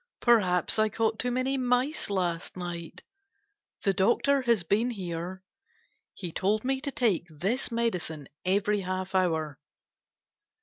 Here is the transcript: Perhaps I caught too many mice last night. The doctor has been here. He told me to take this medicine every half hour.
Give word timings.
Perhaps 0.21 0.79
I 0.79 0.89
caught 0.89 1.19
too 1.19 1.29
many 1.29 1.59
mice 1.59 2.09
last 2.09 2.57
night. 2.57 3.03
The 3.83 3.93
doctor 3.93 4.41
has 4.41 4.63
been 4.63 4.89
here. 4.89 5.43
He 6.15 6.31
told 6.31 6.65
me 6.65 6.81
to 6.81 6.89
take 6.91 7.25
this 7.29 7.71
medicine 7.71 8.27
every 8.43 8.81
half 8.81 9.13
hour. 9.13 9.59